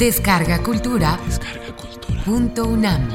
[0.00, 1.18] Descarga Cultura.
[2.24, 3.08] Punto UNAM.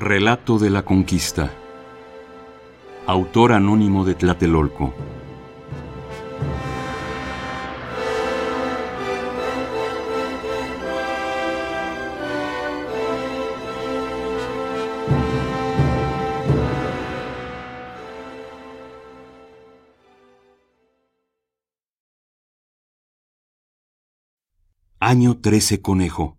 [0.00, 1.50] Relato de la Conquista.
[3.06, 4.94] Autor anónimo de Tlatelolco.
[25.04, 26.38] Año 13 Conejo.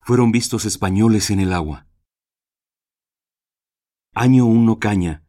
[0.00, 1.86] Fueron vistos españoles en el agua.
[4.12, 5.24] Año 1 Caña.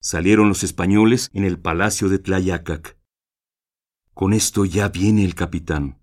[0.00, 2.96] Salieron los españoles en el palacio de Tlayacac.
[4.14, 6.00] Con esto ya viene el capitán.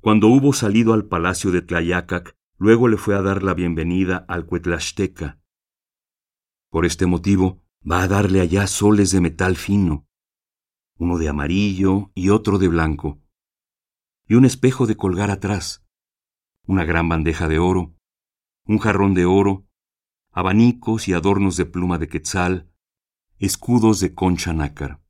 [0.00, 4.44] Cuando hubo salido al palacio de Tlayacac, luego le fue a dar la bienvenida al
[4.44, 5.40] Cuetlaxteca.
[6.68, 10.03] Por este motivo, va a darle allá soles de metal fino,
[10.96, 13.20] uno de amarillo y otro de blanco,
[14.26, 15.84] y un espejo de colgar atrás,
[16.66, 17.94] una gran bandeja de oro,
[18.64, 19.66] un jarrón de oro,
[20.30, 22.70] abanicos y adornos de pluma de quetzal,
[23.38, 25.00] escudos de concha nácar.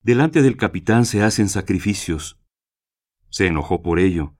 [0.00, 2.38] Delante del capitán se hacen sacrificios.
[3.30, 4.36] Se enojó por ello,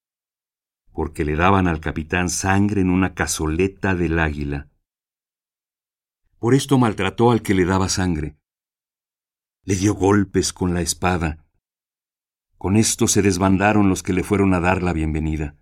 [0.93, 4.71] porque le daban al capitán sangre en una cazoleta del águila.
[6.39, 8.39] Por esto maltrató al que le daba sangre
[9.67, 11.47] le dio golpes con la espada.
[12.59, 15.57] Con esto se desbandaron los que le fueron a dar la bienvenida.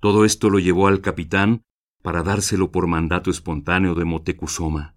[0.00, 1.62] Todo esto lo llevó al capitán
[2.02, 4.96] para dárselo por mandato espontáneo de Motecuzoma.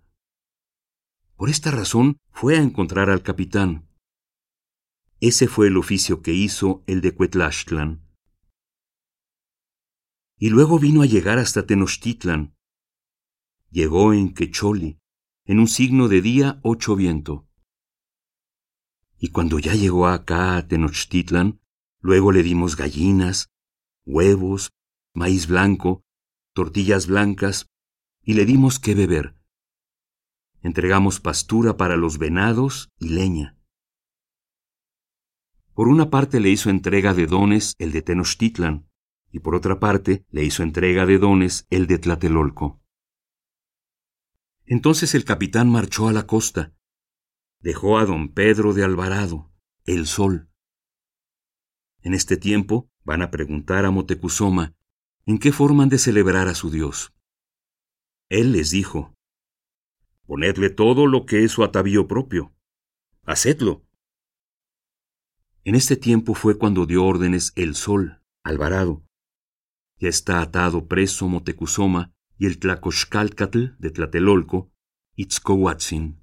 [1.35, 3.87] Por esta razón fue a encontrar al capitán.
[5.19, 8.01] Ese fue el oficio que hizo el de Cuetlaxtlan.
[10.39, 12.55] Y luego vino a llegar hasta Tenochtitlan.
[13.69, 14.99] Llegó en Quecholi,
[15.47, 17.47] en un signo de día ocho viento.
[19.17, 21.61] Y cuando ya llegó acá a Tenochtitlan,
[22.01, 23.49] luego le dimos gallinas,
[24.05, 24.73] huevos,
[25.13, 26.03] maíz blanco,
[26.53, 27.67] tortillas blancas,
[28.23, 29.37] y le dimos qué beber.
[30.61, 33.57] Entregamos pastura para los venados y leña.
[35.73, 38.89] Por una parte le hizo entrega de dones el de Tenochtitlan,
[39.31, 42.81] y por otra parte le hizo entrega de dones el de Tlatelolco.
[44.69, 46.73] Entonces el capitán marchó a la costa.
[47.61, 49.49] Dejó a don Pedro de Alvarado,
[49.85, 50.49] el sol.
[52.01, 54.75] En este tiempo van a preguntar a Motecuzoma
[55.25, 57.13] en qué forman de celebrar a su Dios.
[58.27, 59.13] Él les dijo,
[60.25, 62.53] Ponedle todo lo que es su atavío propio.
[63.23, 63.85] Hacedlo.
[65.63, 69.05] En este tiempo fue cuando dio órdenes el sol, Alvarado.
[69.97, 74.71] Ya está atado preso Motecuzoma y el Tlacoxcalcatl de Tlatelolco,
[75.15, 76.21] Itzcohuatzin.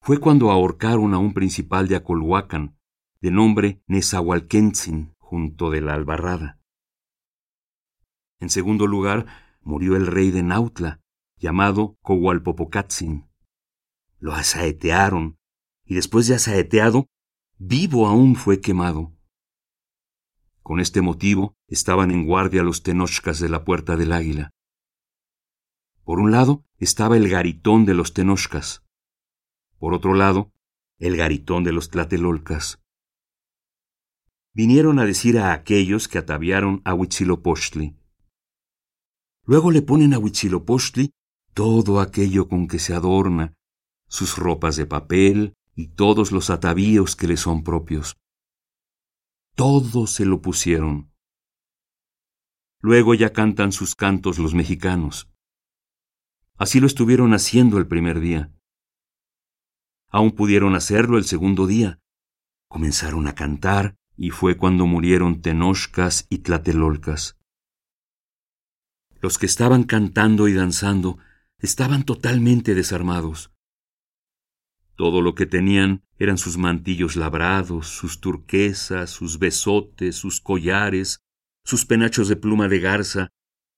[0.00, 2.76] Fue cuando ahorcaron a un principal de Acolhuacan,
[3.20, 6.60] de nombre Nezahualquentzin, junto de la Albarrada.
[8.40, 9.26] En segundo lugar,
[9.62, 11.00] murió el rey de Nautla,
[11.38, 13.26] llamado Cohualpopocatzin.
[14.18, 15.38] Lo asaetearon,
[15.84, 17.06] y después de asaeteado,
[17.56, 19.12] vivo aún fue quemado.
[20.62, 24.50] Con este motivo estaban en guardia los tenochcas de la Puerta del Águila.
[26.04, 28.84] Por un lado estaba el garitón de los tenochcas.
[29.78, 30.52] Por otro lado,
[30.98, 32.80] el garitón de los tlatelolcas.
[34.52, 37.96] Vinieron a decir a aquellos que ataviaron a Huitzilopochtli.
[39.44, 41.10] Luego le ponen a Huitzilopochtli
[41.52, 43.54] todo aquello con que se adorna,
[44.08, 48.16] sus ropas de papel y todos los atavíos que le son propios.
[49.56, 51.13] Todo se lo pusieron.
[52.86, 55.30] Luego ya cantan sus cantos los mexicanos.
[56.58, 58.52] Así lo estuvieron haciendo el primer día.
[60.10, 61.98] Aún pudieron hacerlo el segundo día.
[62.68, 67.38] Comenzaron a cantar y fue cuando murieron Tenochcas y Tlatelolcas.
[69.18, 71.16] Los que estaban cantando y danzando
[71.56, 73.50] estaban totalmente desarmados.
[74.94, 81.23] Todo lo que tenían eran sus mantillos labrados, sus turquesas, sus besotes, sus collares,
[81.64, 83.30] sus penachos de pluma de garza,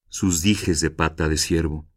[0.09, 1.89] sus dijes de pata de ciervo.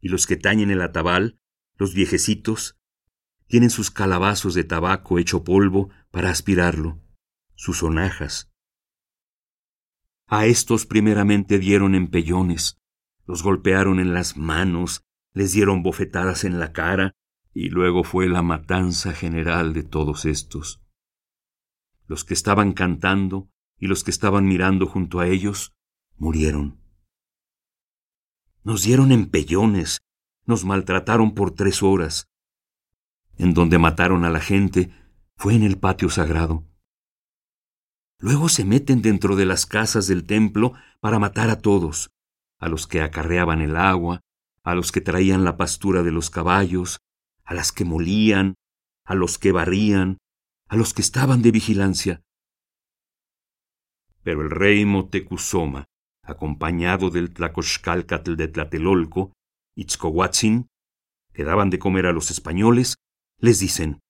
[0.00, 1.38] Y los que tañen el atabal,
[1.76, 2.78] los viejecitos,
[3.46, 7.00] tienen sus calabazos de tabaco hecho polvo para aspirarlo,
[7.54, 8.50] sus sonajas.
[10.26, 12.80] A estos primeramente dieron empellones,
[13.26, 15.02] los golpearon en las manos,
[15.32, 17.12] les dieron bofetadas en la cara,
[17.52, 20.82] y luego fue la matanza general de todos estos.
[22.06, 25.72] Los que estaban cantando y los que estaban mirando junto a ellos
[26.16, 26.80] murieron.
[28.64, 29.98] Nos dieron empellones,
[30.44, 32.28] nos maltrataron por tres horas.
[33.36, 34.90] En donde mataron a la gente
[35.36, 36.64] fue en el patio sagrado.
[38.18, 42.10] Luego se meten dentro de las casas del templo para matar a todos,
[42.58, 44.22] a los que acarreaban el agua,
[44.62, 46.98] a los que traían la pastura de los caballos,
[47.44, 48.54] a las que molían,
[49.04, 50.18] a los que barrían,
[50.68, 52.22] a los que estaban de vigilancia.
[54.26, 55.84] Pero el rey Motecuzoma,
[56.24, 59.32] acompañado del Tlacoxcalcatl de Tlatelolco,
[59.76, 60.66] Itzcohuatzin,
[61.32, 62.96] que daban de comer a los españoles,
[63.38, 64.00] les dicen,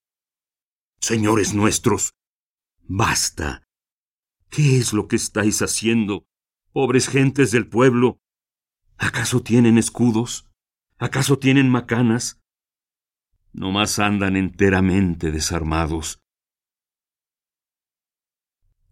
[0.98, 2.14] Señores nuestros,
[2.80, 3.66] basta.
[4.48, 6.24] ¿Qué es lo que estáis haciendo,
[6.72, 8.18] pobres gentes del pueblo?
[8.96, 10.48] ¿Acaso tienen escudos?
[10.96, 12.40] ¿Acaso tienen macanas?
[13.52, 16.20] Nomás andan enteramente desarmados.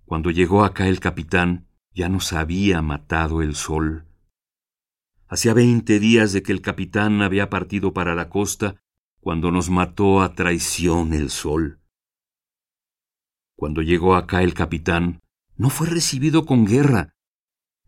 [0.05, 4.07] Cuando llegó acá el capitán, ya nos había matado el sol.
[5.29, 8.77] Hacía veinte días de que el capitán había partido para la costa
[9.21, 11.81] cuando nos mató a traición el sol.
[13.57, 15.21] Cuando llegó acá el capitán,
[15.57, 17.15] no fue recibido con guerra.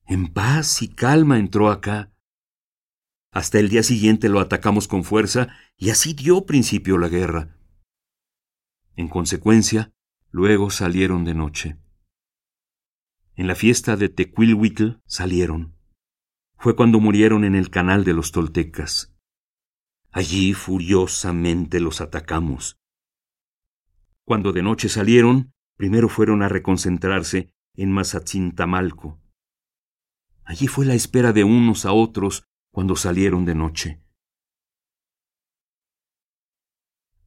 [0.06, 2.12] En paz y calma entró acá.
[3.32, 7.58] Hasta el día siguiente lo atacamos con fuerza y así dio principio la guerra.
[8.94, 9.92] En consecuencia,
[10.30, 11.76] luego salieron de noche.
[13.38, 15.76] En la fiesta de Tecuilhuitl salieron.
[16.56, 19.14] Fue cuando murieron en el canal de los toltecas.
[20.10, 22.78] Allí furiosamente los atacamos.
[24.24, 29.20] Cuando de noche salieron, primero fueron a reconcentrarse en Mazatzintamalco.
[30.42, 34.02] Allí fue la espera de unos a otros cuando salieron de noche.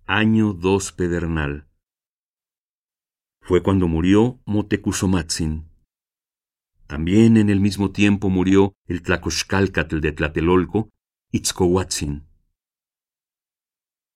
[0.08, 1.70] Año 2 Pedernal.
[3.42, 5.69] Fue cuando murió Motecuzomatzin.
[6.90, 10.90] También en el mismo tiempo murió el Tlacoxcalcatl de Tlatelolco,
[11.32, 12.28] Itzcohuatzin.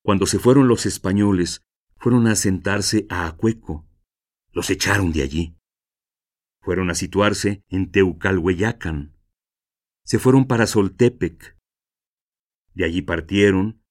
[0.03, 1.61] Cuando se fueron los españoles,
[1.97, 3.87] fueron a sentarse a Acueco.
[4.53, 5.55] Los echaron de allí.
[6.63, 9.15] Fueron a situarse en Teucalhueyacan.
[10.03, 11.55] Se fueron para Soltepec.
[12.73, 13.83] De allí partieron,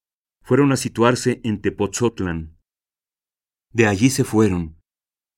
[0.42, 2.58] fueron a situarse en Tepotzotlan.
[3.70, 4.76] De allí se fueron,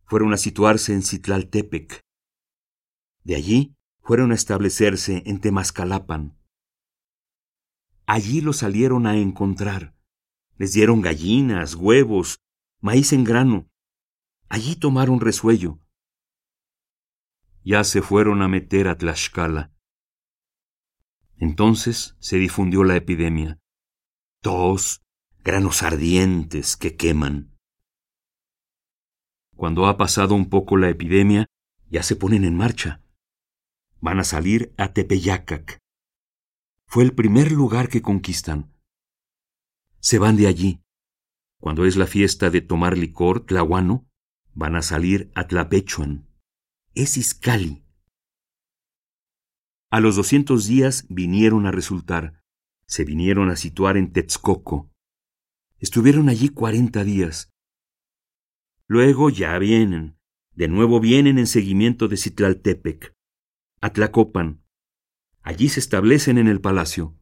[0.06, 2.04] fueron a situarse en Citlaltepec.
[3.24, 6.38] De allí fueron a establecerse en Temascalapan.
[8.06, 9.96] Allí los salieron a encontrar.
[10.58, 12.38] Les dieron gallinas, huevos,
[12.80, 13.66] maíz en grano.
[14.50, 15.80] Allí tomaron resuello.
[17.64, 19.72] Ya se fueron a meter a Tlaxcala.
[21.38, 23.58] Entonces se difundió la epidemia.
[24.42, 25.02] Tos,
[25.42, 27.56] granos ardientes que queman.
[29.56, 31.46] Cuando ha pasado un poco la epidemia,
[31.88, 33.03] ya se ponen en marcha
[34.04, 35.78] van a salir a Tepeyacac.
[36.86, 38.70] Fue el primer lugar que conquistan.
[39.98, 40.82] Se van de allí.
[41.58, 44.06] Cuando es la fiesta de tomar licor, Tlahuano,
[44.52, 46.28] van a salir a Tlapechuan.
[46.94, 47.82] Es Iscali.
[49.90, 52.42] A los doscientos días vinieron a resultar.
[52.86, 54.90] Se vinieron a situar en Texcoco.
[55.78, 57.54] Estuvieron allí cuarenta días.
[58.86, 60.18] Luego ya vienen.
[60.52, 63.13] De nuevo vienen en seguimiento de Citlaltepec.
[63.86, 64.64] Atlacopan.
[65.42, 67.20] Allí se establecen en el palacio.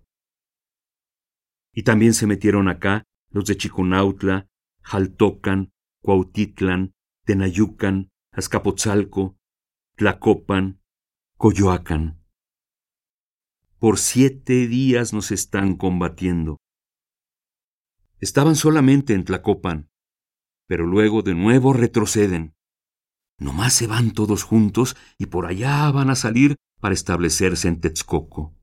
[1.74, 4.46] Y también se metieron acá los de Chiconautla,
[4.82, 6.92] Jaltocan, Cuautitlan,
[7.24, 9.36] Tenayucan, Azcapotzalco,
[9.96, 10.80] Tlacopan,
[11.36, 12.22] Coyoacan.
[13.80, 16.58] Por siete días nos están combatiendo.
[18.20, 19.90] Estaban solamente en Tlacopan,
[20.68, 22.54] pero luego de nuevo retroceden.
[23.42, 28.54] Nomás se van todos juntos y por allá van a salir para establecerse en Texcoco.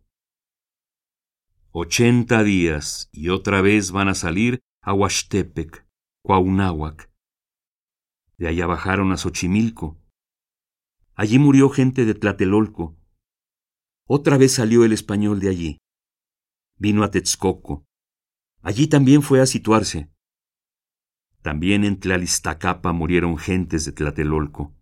[1.72, 5.86] Ochenta días y otra vez van a salir a Huachtepec,
[6.24, 7.12] Cuauhnáhuac.
[8.38, 10.02] De allá bajaron a Xochimilco.
[11.14, 12.98] Allí murió gente de Tlatelolco.
[14.08, 15.78] Otra vez salió el español de allí.
[16.78, 17.84] Vino a Texcoco.
[18.62, 20.10] Allí también fue a situarse.
[21.42, 24.76] También en Tlalistacapa murieron gentes de Tlatelolco.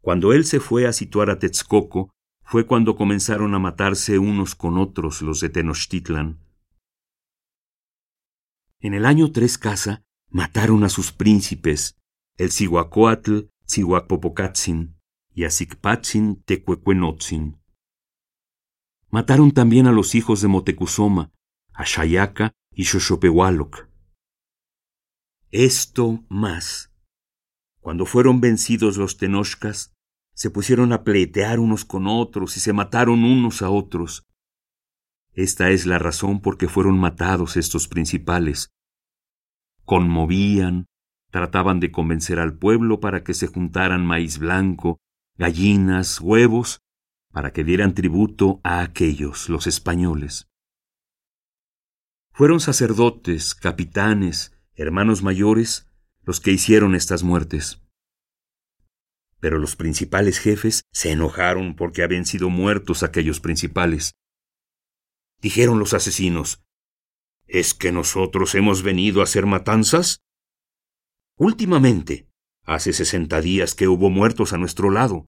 [0.00, 2.10] Cuando él se fue a situar a Texcoco,
[2.42, 6.40] fue cuando comenzaron a matarse unos con otros los de Tenochtitlan.
[8.80, 11.96] En el año tres casa mataron a sus príncipes,
[12.36, 14.96] el Cihuacóatl Cihuapopocatzin
[15.34, 17.60] y a Zicpatzin Tecuecuenotzin.
[19.10, 21.32] Mataron también a los hijos de Motecuzoma,
[21.74, 23.87] a Shayaca y Xoxopehualoc.
[25.50, 26.92] Esto más.
[27.80, 29.94] Cuando fueron vencidos los tenochcas,
[30.34, 34.26] se pusieron a pleitear unos con otros y se mataron unos a otros.
[35.32, 38.68] Esta es la razón por que fueron matados estos principales.
[39.86, 40.84] Conmovían,
[41.30, 44.98] trataban de convencer al pueblo para que se juntaran maíz blanco,
[45.38, 46.80] gallinas, huevos,
[47.32, 50.46] para que dieran tributo a aquellos, los españoles.
[52.32, 55.90] Fueron sacerdotes, capitanes, hermanos mayores,
[56.22, 57.82] los que hicieron estas muertes.
[59.40, 64.12] Pero los principales jefes se enojaron porque habían sido muertos aquellos principales.
[65.40, 66.62] Dijeron los asesinos,
[67.46, 70.20] ¿Es que nosotros hemos venido a hacer matanzas?
[71.36, 72.28] Últimamente,
[72.64, 75.26] hace sesenta días que hubo muertos a nuestro lado.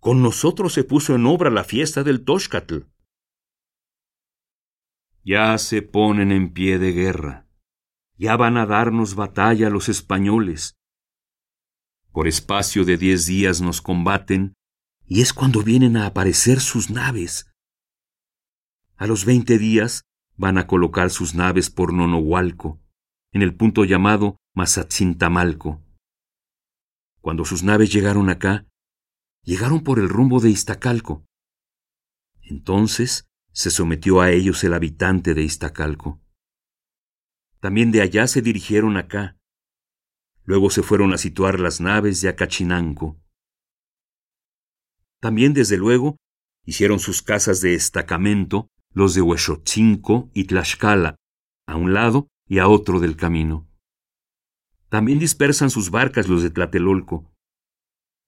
[0.00, 2.84] Con nosotros se puso en obra la fiesta del Toshkatl.
[5.22, 7.43] Ya se ponen en pie de guerra.
[8.16, 10.76] Ya van a darnos batalla los españoles.
[12.12, 14.54] Por espacio de diez días nos combaten,
[15.06, 17.52] y es cuando vienen a aparecer sus naves.
[18.96, 20.04] A los veinte días
[20.36, 22.80] van a colocar sus naves por Nonohualco,
[23.32, 25.82] en el punto llamado Mazatzintamalco.
[27.20, 28.66] Cuando sus naves llegaron acá,
[29.42, 31.24] llegaron por el rumbo de Iztacalco.
[32.42, 36.23] Entonces se sometió a ellos el habitante de Iztacalco.
[37.64, 39.38] También de allá se dirigieron acá.
[40.44, 43.18] Luego se fueron a situar las naves de Acachinanco.
[45.18, 46.18] También, desde luego,
[46.66, 51.16] hicieron sus casas de estacamento los de Huexotzinco y Tlaxcala,
[51.66, 53.66] a un lado y a otro del camino.
[54.90, 57.32] También dispersan sus barcas los de Tlatelolco.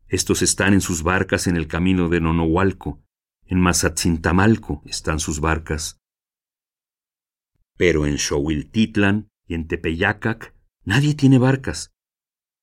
[0.08, 3.04] Estos están en sus barcas en el camino de Nonohualco.
[3.44, 6.00] En Mazatzintamalco están sus barcas.
[7.76, 10.54] Pero en Xohuiltitlan y en Tepeyacac
[10.84, 11.92] nadie tiene barcas.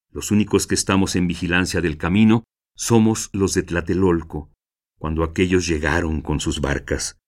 [0.10, 2.44] Los únicos que estamos en vigilancia del camino
[2.76, 4.52] somos los de Tlatelolco,
[4.98, 7.20] cuando aquellos llegaron con sus barcas.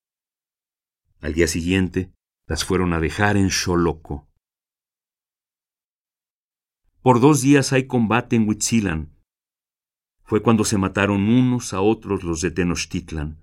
[1.20, 2.12] Al día siguiente
[2.48, 4.28] las fueron a dejar en Xoloco.
[7.02, 9.16] Por dos días hay combate en Huitzilan.
[10.24, 13.40] Fue cuando se mataron unos a otros los de Tenochtitlan.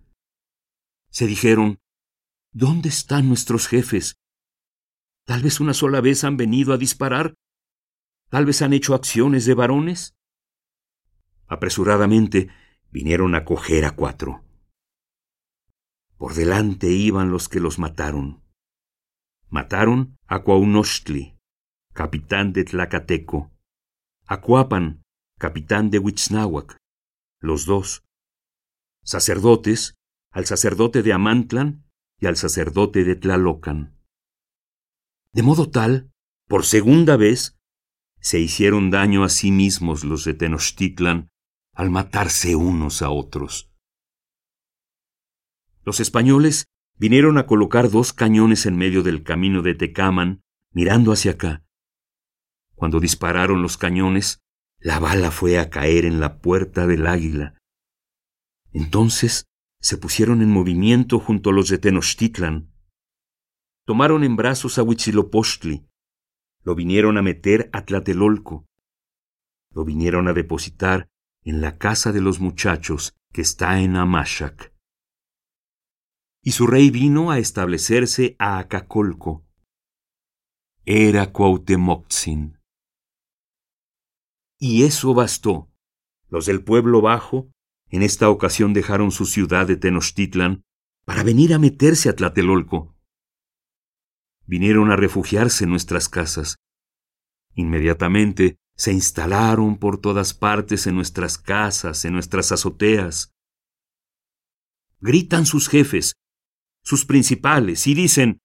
[1.10, 1.78] Se dijeron,
[2.52, 4.16] ¿dónde están nuestros jefes?
[5.24, 7.34] Tal vez una sola vez han venido a disparar.
[8.28, 10.14] Tal vez han hecho acciones de varones.
[11.46, 12.48] Apresuradamente
[12.90, 14.44] vinieron a coger a cuatro.
[16.16, 18.42] Por delante iban los que los mataron.
[19.48, 21.36] Mataron a Cuaunochtli,
[21.92, 23.52] capitán de Tlacateco,
[24.26, 25.02] Acuapan,
[25.38, 26.76] capitán de Huitznahuac,
[27.40, 28.04] los dos,
[29.04, 29.94] sacerdotes,
[30.30, 31.84] al sacerdote de Amantlan
[32.18, 33.98] y al sacerdote de Tlalocan.
[35.32, 36.10] De modo tal,
[36.48, 37.56] por segunda vez,
[38.20, 41.28] se hicieron daño a sí mismos los de Tenochtitlan
[41.74, 43.70] al matarse unos a otros.
[45.84, 46.66] Los españoles
[46.98, 51.64] vinieron a colocar dos cañones en medio del camino de Tecaman, mirando hacia acá,
[52.82, 54.40] cuando dispararon los cañones,
[54.80, 57.54] la bala fue a caer en la puerta del águila.
[58.72, 59.44] Entonces
[59.80, 62.71] se pusieron en movimiento junto a los de Tenochtitlan.
[63.84, 65.84] Tomaron en brazos a Huitzilopochtli.
[66.62, 68.64] Lo vinieron a meter a Tlatelolco.
[69.74, 71.08] Lo vinieron a depositar
[71.42, 74.72] en la casa de los muchachos que está en Amashac.
[76.44, 79.44] Y su rey vino a establecerse a Acacolco.
[80.84, 82.58] Era Cuauhtemotzin.
[84.58, 85.72] Y eso bastó.
[86.28, 87.50] Los del pueblo bajo,
[87.90, 90.62] en esta ocasión dejaron su ciudad de Tenochtitlan
[91.04, 92.91] para venir a meterse a Tlatelolco.
[94.46, 96.56] Vinieron a refugiarse en nuestras casas.
[97.54, 103.32] Inmediatamente se instalaron por todas partes en nuestras casas, en nuestras azoteas.
[105.00, 106.14] Gritan sus jefes,
[106.82, 108.38] sus principales, y dicen,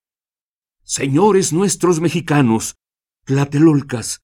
[0.83, 2.75] Señores nuestros mexicanos,
[3.25, 4.21] tlatelolcas,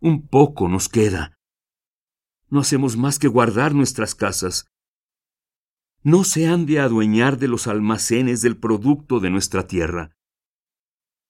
[0.00, 1.38] un poco nos queda.
[2.48, 4.66] No hacemos más que guardar nuestras casas.
[6.02, 10.15] No se han de adueñar de los almacenes del producto de nuestra tierra.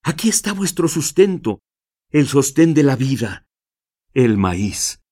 [0.09, 1.59] Aquí está vuestro sustento,
[2.13, 3.45] el sostén de la vida,
[4.15, 5.03] el maíz.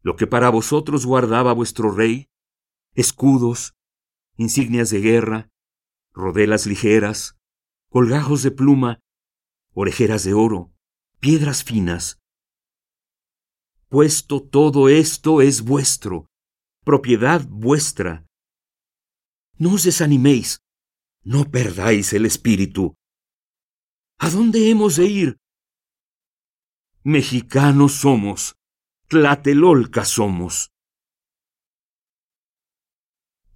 [0.00, 2.30] Lo que para vosotros guardaba vuestro rey,
[2.94, 3.74] escudos,
[4.38, 5.50] insignias de guerra,
[6.14, 7.36] rodelas ligeras,
[7.90, 9.00] colgajos de pluma,
[9.74, 10.72] orejeras de oro,
[11.18, 12.18] piedras finas.
[13.90, 16.30] Puesto todo esto es vuestro,
[16.82, 18.24] propiedad vuestra.
[19.58, 20.60] No os desaniméis,
[21.24, 22.96] no perdáis el espíritu.
[24.22, 25.38] ¿A dónde hemos de ir?
[27.02, 28.54] Mexicanos somos,
[29.08, 30.72] Tlatelolca somos.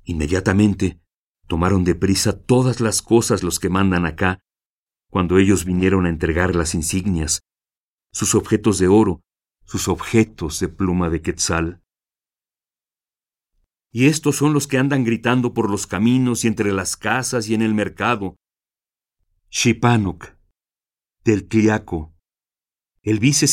[0.05, 1.03] Inmediatamente
[1.49, 4.41] tomaron de prisa todas las cosas los que mandan acá,
[5.11, 7.43] cuando ellos vinieron a entregar las insignias,
[8.11, 9.21] sus objetos de oro,
[9.67, 11.83] sus objetos de pluma de quetzal.
[13.93, 17.55] Y estos son los que andan gritando por los caminos y entre las casas y
[17.55, 18.37] en el mercado.
[19.51, 20.34] Xipanuc,
[21.25, 22.15] del Tliaco,
[23.03, 23.47] el vice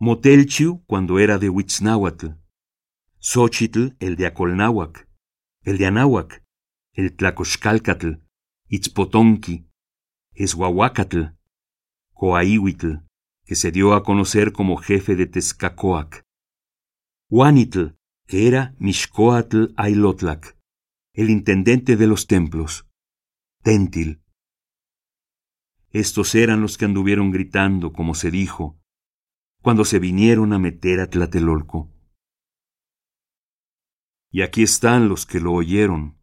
[0.00, 2.30] Motelchiu cuando era de Huitznahuatl,
[3.20, 5.08] Xochitl el de Acolnáhuac,
[5.62, 6.42] el de Anáhuac,
[6.92, 8.14] el Tlacoxcalcatl,
[8.68, 9.68] Itzpotonqui,
[10.34, 11.36] Eshuahuacatl,
[12.14, 13.04] Coaíhuitl,
[13.44, 16.24] que se dio a conocer como jefe de Tezcacoac,
[17.28, 17.94] Huanitl,
[18.26, 20.56] que era Mixcoatl Ailotlac,
[21.12, 22.88] el intendente de los templos,
[23.62, 24.20] Tentil.
[25.92, 28.78] Estos eran los que anduvieron gritando, como se dijo,
[29.60, 31.90] cuando se vinieron a meter a Tlatelolco.
[34.30, 36.20] Y aquí están los que lo oyeron,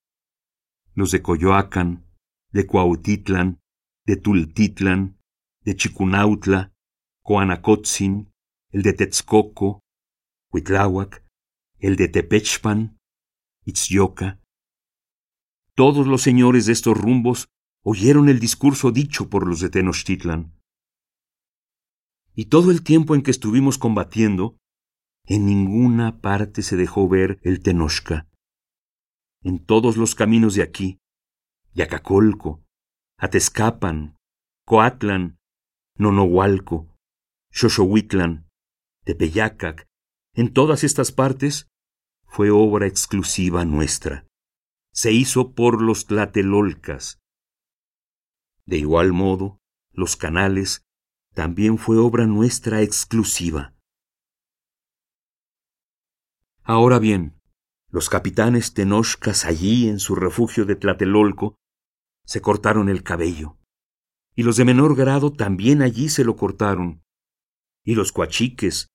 [0.94, 2.08] los de Coyoacán,
[2.52, 3.60] de Cuautitlan,
[4.06, 5.20] de Tultitlan,
[5.66, 6.72] de Chicunautla,
[7.22, 8.32] Coanacotzin,
[8.72, 9.82] el de Texcoco,
[10.54, 11.26] Huitláhuac,
[11.80, 12.98] el de Tepechpan,
[13.66, 14.40] Itzyoca.
[15.76, 17.50] Todos los señores de estos rumbos
[17.90, 20.54] oyeron el discurso dicho por los de Tenochtitlan.
[22.36, 24.58] Y todo el tiempo en que estuvimos combatiendo,
[25.24, 28.28] en ninguna parte se dejó ver el Tenochca.
[29.42, 31.00] En todos los caminos de aquí,
[31.76, 32.62] Yacacolco,
[33.18, 34.18] Atezcapan,
[34.66, 35.38] Coatlan,
[35.98, 36.94] Nonohualco,
[37.54, 38.50] Xoxohuitlan,
[39.06, 39.88] Tepeyacac,
[40.34, 41.70] en todas estas partes,
[42.26, 44.28] fue obra exclusiva nuestra.
[44.92, 47.22] Se hizo por los tlatelolcas.
[48.68, 49.62] De igual modo,
[49.94, 50.86] los canales
[51.34, 53.74] también fue obra nuestra exclusiva.
[56.64, 57.40] Ahora bien,
[57.90, 61.56] los capitanes tenochcas allí en su refugio de Tlatelolco
[62.26, 63.58] se cortaron el cabello,
[64.36, 67.02] y los de menor grado también allí se lo cortaron,
[67.86, 68.90] y los cuachiques,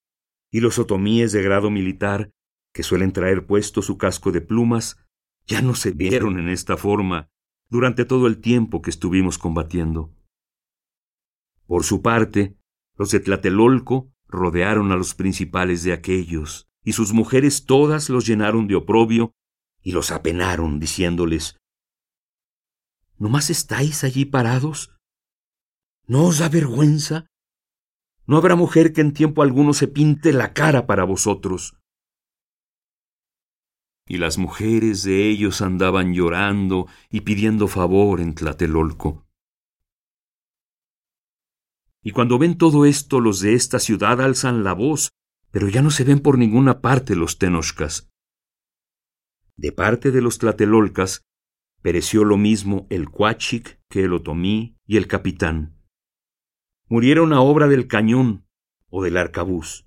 [0.50, 2.30] y los otomíes de grado militar,
[2.74, 4.98] que suelen traer puesto su casco de plumas,
[5.46, 7.31] ya no se vieron en esta forma
[7.72, 10.14] durante todo el tiempo que estuvimos combatiendo.
[11.66, 12.54] Por su parte,
[12.98, 18.66] los de Tlatelolco rodearon a los principales de aquellos, y sus mujeres todas los llenaron
[18.68, 19.32] de oprobio
[19.82, 21.56] y los apenaron, diciéndoles,
[23.16, 24.94] ¿No más estáis allí parados?
[26.06, 27.24] ¿No os da vergüenza?
[28.26, 31.74] No habrá mujer que en tiempo alguno se pinte la cara para vosotros.
[34.06, 39.26] Y las mujeres de ellos andaban llorando y pidiendo favor en Tlatelolco.
[42.02, 45.10] Y cuando ven todo esto, los de esta ciudad alzan la voz,
[45.52, 48.10] pero ya no se ven por ninguna parte los tenochcas.
[49.56, 51.22] De parte de los tlatelolcas,
[51.80, 55.76] pereció lo mismo el cuachic que el otomí y el capitán
[56.92, 58.46] murieron a obra del cañón
[58.90, 59.86] o del arcabuz.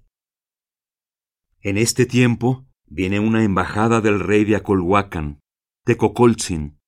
[1.61, 5.39] En este tiempo viene una embajada del rey de Acolhuacan,
[5.85, 6.79] Tecocoltzin,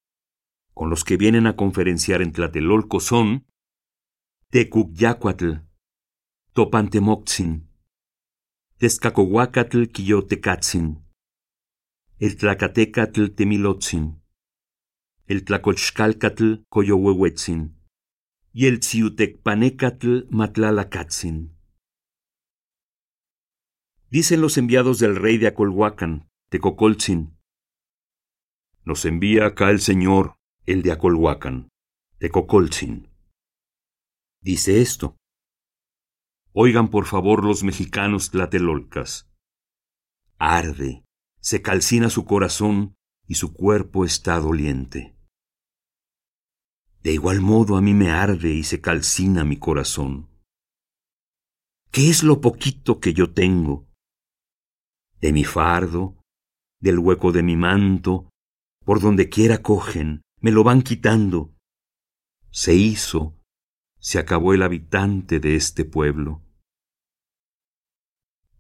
[0.74, 3.48] con los que vienen a conferenciar en Tlatelolco son
[4.50, 5.64] Tecucyacuatl,
[6.54, 7.70] Topantemoxin,
[8.78, 11.04] Tezcacohuacatl Quillotecatzin,
[12.20, 14.22] el Tlacatecatl Temilotzin,
[15.26, 17.76] el Tlacochcalcatl Coyohuehuetzin,
[18.54, 21.57] y el Tziutecpanecatl Matlalacatzin.
[24.10, 27.38] Dicen los enviados del rey de Acolhuacan, Tecocoltzin.
[28.86, 31.68] Nos envía acá el señor, el de Acolhuacan,
[32.18, 33.10] Tecocoltzin.
[34.42, 35.18] Dice esto.
[36.54, 39.30] Oigan por favor los mexicanos tlatelolcas.
[40.38, 41.04] Arde,
[41.42, 42.96] se calcina su corazón
[43.28, 45.18] y su cuerpo está doliente.
[47.04, 50.30] De igual modo a mí me arde y se calcina mi corazón.
[51.92, 53.87] ¿Qué es lo poquito que yo tengo?
[55.20, 56.22] De mi fardo,
[56.80, 58.30] del hueco de mi manto,
[58.86, 61.56] por donde quiera cogen, me lo van quitando.
[62.52, 63.36] Se hizo,
[64.00, 66.44] se acabó el habitante de este pueblo.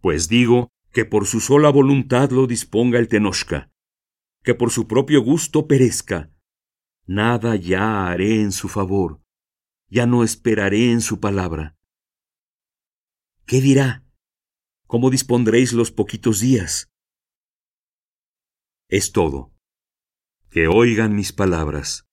[0.01, 3.69] Pues digo que por su sola voluntad lo disponga el Tenochca,
[4.43, 6.31] que por su propio gusto perezca,
[7.09, 9.21] Nada ya haré en su favor,
[9.89, 11.77] ya no esperaré en su palabra.
[13.45, 14.03] ¿Qué dirá?
[14.87, 16.89] ¿Cómo dispondréis los poquitos días?
[18.89, 19.51] Es todo.
[20.49, 22.05] que oigan mis palabras.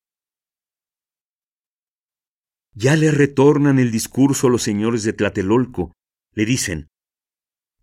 [2.72, 5.92] Ya le retornan el discurso los señores de Tlatelolco.
[6.32, 6.88] Le dicen,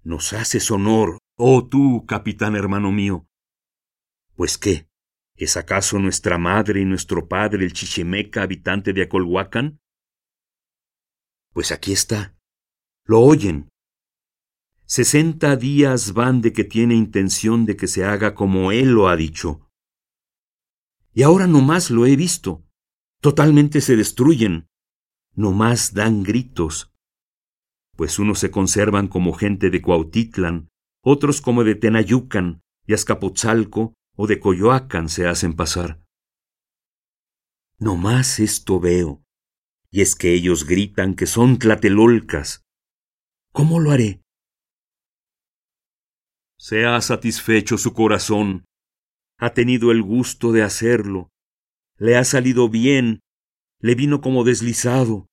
[0.04, 3.26] Nos haces honor, oh tú, capitán hermano mío.
[4.36, 4.90] Pues qué,
[5.36, 9.80] ¿es acaso nuestra madre y nuestro padre el Chichimeca, habitante de Acolhuacan?
[11.54, 12.36] Pues aquí está.
[13.06, 13.71] Lo oyen.
[14.94, 19.16] Sesenta días van de que tiene intención de que se haga como él lo ha
[19.16, 19.70] dicho.
[21.14, 22.66] Y ahora no más lo he visto.
[23.22, 24.68] Totalmente se destruyen
[25.34, 26.92] no más dan gritos,
[27.96, 30.68] pues unos se conservan como gente de Cuautitlan,
[31.02, 36.04] otros como de Tenayucan y Azcapotzalco o de Coyoacán se hacen pasar.
[37.80, 39.24] No más esto veo,
[39.90, 42.66] y es que ellos gritan que son tlatelolcas.
[43.54, 44.22] ¿Cómo lo haré?
[46.62, 48.66] Se ha satisfecho su corazón,
[49.40, 51.32] ha tenido el gusto de hacerlo,
[51.98, 53.22] le ha salido bien
[53.80, 55.26] le vino como deslizado.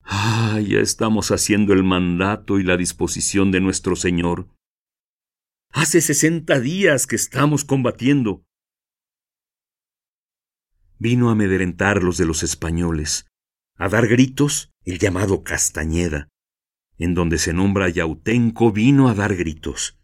[0.00, 4.48] Ah, ya estamos haciendo el mandato y la disposición de nuestro Señor.
[5.72, 8.42] Hace sesenta días que estamos combatiendo.
[10.98, 13.26] Vino a amedrentar los de los españoles,
[13.74, 16.28] a dar gritos el llamado Castañeda,
[16.96, 19.98] en donde se nombra Yautenco vino a dar gritos.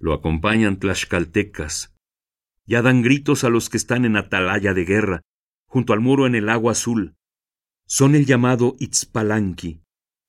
[0.00, 1.94] Lo acompañan tlaxcaltecas,
[2.64, 5.20] ya dan gritos a los que están en atalaya de guerra,
[5.68, 7.16] junto al muro en el agua azul.
[7.86, 9.82] Son el llamado Itzpalanqui,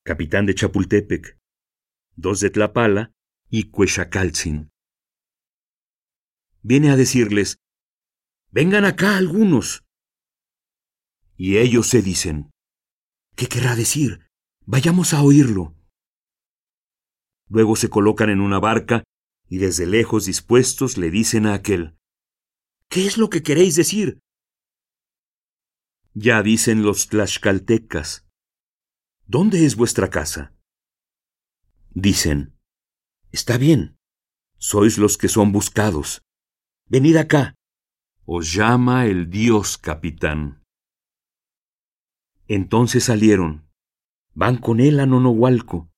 [0.04, 1.38] capitán de Chapultepec,
[2.18, 3.12] dos de Tlapala
[3.50, 4.72] y Cuechacaltzin.
[6.62, 7.58] Viene a decirles,
[8.52, 9.86] vengan acá algunos.
[11.38, 12.52] Y ellos se dicen,
[13.38, 14.28] ¿qué querrá decir?
[14.66, 15.74] Vayamos a oírlo.
[17.48, 19.04] Luego se colocan en una barca
[19.52, 21.98] y desde lejos dispuestos le dicen a aquel,
[22.88, 24.22] ¿Qué es lo que queréis decir?
[26.14, 28.26] Ya dicen los tlaxcaltecas,
[29.28, 30.56] ¿dónde es vuestra casa?
[31.90, 32.58] Dicen,
[33.34, 33.98] está bien,
[34.58, 36.22] sois los que son buscados.
[36.88, 37.56] Venid acá.
[38.24, 40.64] Os llama el Dios capitán.
[42.48, 43.70] Entonces salieron,
[44.34, 45.92] van con él a Nonohualco,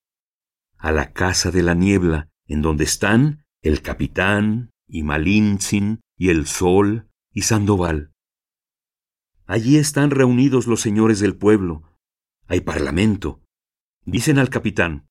[0.77, 6.47] a la casa de la niebla, en donde están el capitán, y Malintzin, y el
[6.47, 8.11] sol, y Sandoval.
[9.45, 11.97] Allí están reunidos los señores del pueblo.
[12.47, 13.41] Hay parlamento.
[14.05, 15.07] Dicen al capitán,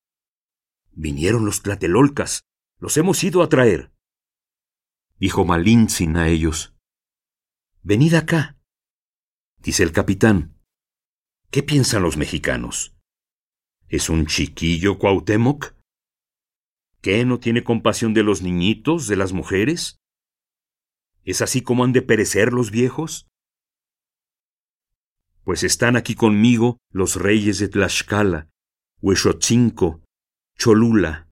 [0.90, 2.42] vinieron los tlatelolcas,
[2.78, 3.90] los hemos ido a traer.
[5.18, 6.74] Dijo Malintzin a ellos,
[7.82, 8.58] venid acá.
[9.62, 10.60] Dice el capitán,
[11.50, 12.94] ¿qué piensan los mexicanos?
[13.88, 15.74] ¿Es un chiquillo Cuauhtémoc?
[17.02, 19.98] ¿Qué no tiene compasión de los niñitos, de las mujeres?
[21.24, 23.26] ¿Es así como han de perecer los viejos?
[25.44, 28.48] pues están aquí conmigo los reyes de Tlaxcala,
[29.00, 30.02] Huexotzinco,
[30.56, 31.28] Cholula,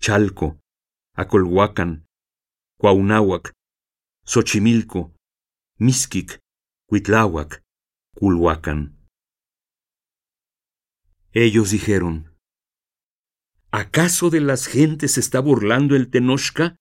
[0.00, 0.58] Chalco,
[1.14, 2.06] Acolhuacan,
[2.78, 3.52] Cuaunáhuac,
[4.24, 5.14] Xochimilco,
[5.78, 6.40] Mixquic,
[6.88, 7.62] Cuitláhuac,
[8.14, 8.98] Culhuacan.
[11.32, 12.33] Ellos dijeron,
[13.74, 16.76] ¿acaso de las gentes está burlando el Tenochca?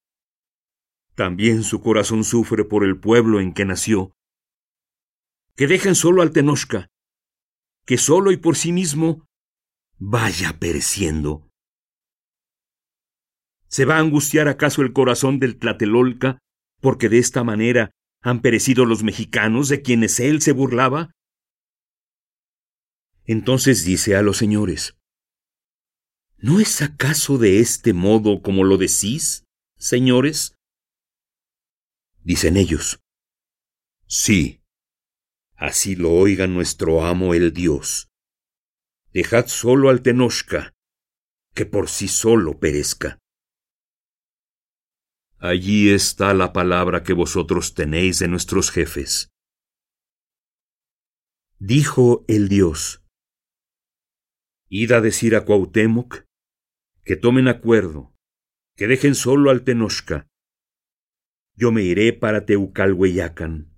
[1.16, 4.14] También su corazón sufre por el pueblo en que nació,
[5.56, 6.90] que dejen solo al Tenochca,
[7.88, 9.26] que solo y por sí mismo
[9.98, 11.50] vaya pereciendo.
[13.68, 16.38] ¿Se va a angustiar acaso el corazón del Tlatelolca
[16.80, 17.90] porque de esta manera
[18.22, 21.10] han perecido los mexicanos de quienes él se burlaba?
[23.26, 24.96] Entonces dice a los señores,
[26.44, 29.46] ¿No es acaso de este modo como lo decís,
[29.78, 30.58] señores?
[32.22, 33.00] Dicen ellos,
[34.08, 34.60] Sí,
[35.56, 38.10] Así lo oiga nuestro amo el Dios.
[39.14, 40.74] Dejad solo al Tenochca,
[41.56, 43.20] que por sí solo perezca.
[45.38, 49.30] Allí está la palabra que vosotros tenéis de nuestros jefes.
[51.60, 53.02] Dijo el Dios,
[54.68, 56.26] Id a decir a Cuauhtémoc
[57.04, 58.14] que tomen acuerdo,
[58.76, 60.28] que dejen solo al Tenochca.
[61.56, 63.74] Yo me iré para Teucalhueyacan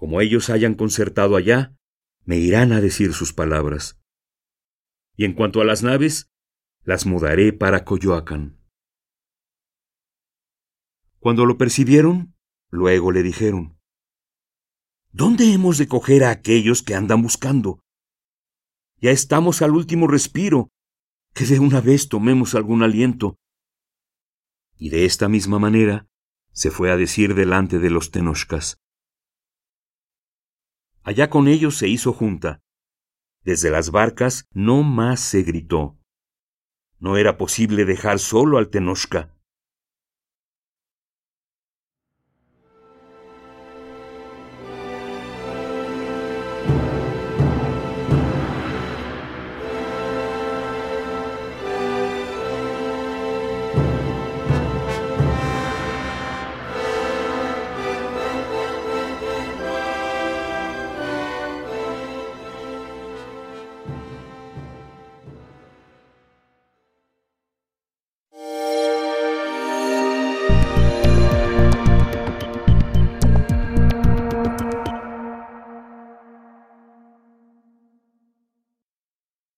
[0.00, 1.76] como ellos hayan concertado allá,
[2.24, 4.00] me irán a decir sus palabras.
[5.14, 6.30] Y en cuanto a las naves,
[6.84, 8.58] las mudaré para Coyoacán.
[11.18, 12.34] Cuando lo percibieron,
[12.70, 13.78] luego le dijeron,
[15.12, 17.80] ¿Dónde hemos de coger a aquellos que andan buscando?
[19.02, 20.70] Ya estamos al último respiro,
[21.34, 23.38] que de una vez tomemos algún aliento.
[24.76, 26.08] Y de esta misma manera
[26.52, 28.78] se fue a decir delante de los tenochcas.
[31.02, 32.62] Allá con ellos se hizo junta.
[33.42, 35.98] Desde las barcas no más se gritó.
[36.98, 39.34] No era posible dejar solo al Tenochca.